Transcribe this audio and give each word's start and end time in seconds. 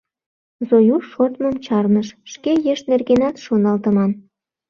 Зоюш 0.69 1.03
шортмым 1.11 1.55
чарныш— 1.65 2.07
шке, 2.31 2.53
еш 2.71 2.79
нергенат 2.89 3.35
шоналтыман. 3.45 4.11